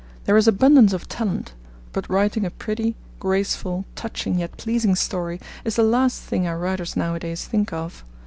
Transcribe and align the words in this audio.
There 0.25 0.35
is 0.35 0.47
abundance 0.47 0.93
of 0.93 1.07
talent; 1.07 1.53
but 1.93 2.09
writing 2.09 2.43
a 2.43 2.49
pretty, 2.49 2.95
graceful, 3.19 3.85
touching, 3.95 4.39
yet 4.39 4.57
pleasing 4.57 4.95
story 4.95 5.39
is 5.63 5.75
the 5.75 5.83
last 5.83 6.23
thing 6.23 6.47
our 6.47 6.57
writers 6.57 6.97
nowadays 6.97 7.45
think 7.45 7.71
of. 7.71 8.03